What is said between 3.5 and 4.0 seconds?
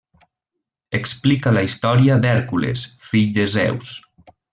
Zeus.